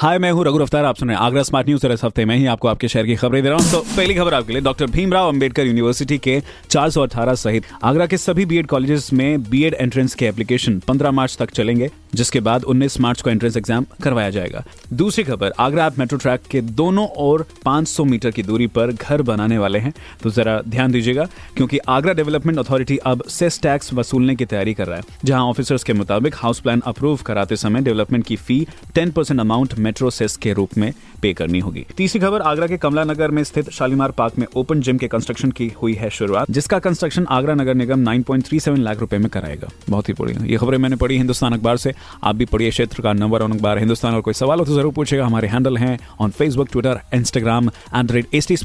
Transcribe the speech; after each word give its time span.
हाय, 0.00 0.18
मैं 0.18 0.30
हूँ 0.32 0.44
रघु 0.44 0.58
अफ्तार 0.58 0.84
आप 0.84 0.96
सुन 0.96 1.08
रहे 1.08 1.16
हैं 1.16 1.24
आगरा 1.24 1.42
स्मार्ट 1.42 1.66
न्यूज़ 1.68 1.86
और 1.86 1.92
इस 1.92 2.02
हफ़्ते 2.04 2.24
में 2.24 2.34
ही 2.36 2.46
आपको 2.46 2.68
आपके 2.68 2.88
शहर 2.88 3.06
की 3.06 3.14
खबरें 3.14 3.42
दे 3.42 3.48
रहा 3.48 3.58
हूँ। 3.58 3.70
तो 3.72 3.80
पहली 3.96 4.14
खबर 4.14 4.34
आपके 4.34 4.52
लिए, 4.52 4.62
डॉक्टर 4.62 4.86
भीमराव 4.86 5.28
अंबेडकर 5.28 5.66
यूनिवर्सिटी 5.66 6.18
के 6.18 6.40
418 6.70 7.34
सहित 7.34 7.64
आगरा 7.84 8.06
के 8.06 8.16
सभी 8.16 8.44
बीएड 8.44 8.66
कॉलेजेस 8.66 9.12
में 9.12 9.42
बीएड 9.42 9.74
एंट्रेंस 9.74 10.14
के 10.14 10.26
एप्लीकेशन 10.26 10.78
15 10.80 11.10
मार्च 11.10 11.36
तक 11.38 11.50
चलेंगे, 11.50 11.90
जिसके 12.14 12.40
बाद 12.40 12.64
19 12.64 12.98
मार्च 13.00 13.22
को 13.22 13.30
एंट्रेंस 13.30 13.56
एग्ज़ाम 13.56 13.86
करवाया 14.02 14.30
जाएगा। 14.30 14.62
दूसरी 14.92 15.24
खबर, 15.24 15.52
आगरा 15.58 15.84
आप 15.86 15.98
मेट्रो 15.98 16.18
ट्रैक 16.18 16.46
के 16.50 16.60
दोनों 16.60 17.06
ओर 17.18 17.46
500 17.64 18.04
मीटर 18.04 18.30
की 18.30 18.42
दूरी 18.42 18.66
पर 18.68 18.92
घर 18.92 19.22
बनाने 19.22 19.58
वाले 19.58 19.78
हैं। 19.78 19.92
तो 20.22 20.30
जरा 20.30 20.60
ध्यान 20.60 20.92
दीजिएगा, 20.92 21.28
क्योंकि 21.56 21.78
आगरा 21.78 22.12
डेवलपमेंट 22.12 22.58
अथॉरिटी 22.58 22.96
अब 22.96 23.22
सेस 23.28 23.60
टैक्स 23.62 23.92
वसूलने 23.94 24.36
की 24.36 24.44
तैयारी 24.44 24.74
कर 24.74 24.86
रहा 24.86 24.96
है, 24.96 25.04
जहाँ 25.24 25.44
ऑफिसर्स 25.44 25.84
के 25.84 25.92
मुताबिक 25.92 26.34
हाउस 26.36 26.60
प्लान 26.60 26.82
अप्रूव 26.86 27.22
कराते 27.26 27.56
समय 27.56 27.80
डेवलपमेंट 27.80 28.26
की 28.26 28.36
fee 28.38 28.66
ten 28.94 29.38
amount 29.38 29.78
metro 29.90 30.10
cess 30.10 30.36
के 30.36 30.52
रूप 30.52 30.76
में 30.78 30.92
पे 31.22 31.32
करनी 31.34 31.58
होगी। 31.58 31.84
तीसरी 31.96 32.20
खबर, 32.20 32.40
आगरा 32.40 32.66
के 32.66 32.76
कमला 32.76 33.04
नगर 33.04 33.30
में 33.30 33.42
स्थित 33.44 33.70
शालीमार 33.70 34.10
पार्क 34.10 34.38
में 34.38 34.46
ओपन 34.56 34.80
जिम 34.80 34.98
के 34.98 35.08
कंस्ट्रक्शन 35.08 35.50
की 35.50 35.68
हुई 35.82 35.94
है 35.94 36.10
शुरुआत, 36.10 36.50
जिसका 36.50 36.78
कंस्ट्रक्शन 36.78 37.26
आगरा 37.30 37.54
नगर 37.54 37.74
निगम 37.74 38.08
9.37 38.08 38.76
लाख 38.78 39.00
रुपए 39.00 39.18
में 39.18 39.28
कराएगा। 39.30 39.68
बहुत 39.90 40.08
ही 40.08 40.14
बढ़िया। 40.20 40.44
ये 40.44 40.56
खबरें 40.56 40.78
मैंने 40.78 40.96
पढ़ी 40.96 41.16
हिंदुस्तान 41.16 41.52
अखबार 41.52 41.76
से। 41.76 41.94
आप 42.24 42.36
भी 42.36 42.44
पढ़िए 42.44 42.70
क्षेत्र 42.70 43.02
का 43.02 43.12
नंबर 43.12 43.42
और 43.42 43.50
अखबार 43.50 43.78
हिंदुस्तान। 43.78 44.14
और 44.14 44.20
कोई 44.20 44.34
सवाल 44.34 44.58
हो 44.58 44.64
तो 44.64 44.74
ज़रूर 44.74 44.92
पूछेगा 44.92 45.26
हमारे 45.26 45.48
हैंडल 45.48 45.76
हैं 45.76 45.98
on 46.20 46.30
Facebook 46.30 46.68
Twitter 46.72 47.00
Instagram 47.14 47.68
at 47.68 48.06
the 48.06 48.10
rate 48.10 48.34
H 48.34 48.48
T 48.48 48.56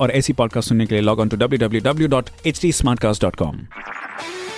और 0.00 0.10
ऐसी 0.10 0.32
पॉडकास्ट 0.32 0.68
सुनने 0.68 0.86
के 0.86 0.94
लिए 0.94 1.02
log 1.02 1.20
on 1.20 1.28
to 1.28 1.36
W 1.36 1.58
W 1.58 1.80
W 1.80 2.08
dot 2.08 2.30
H 2.46 2.60
T 2.62 4.01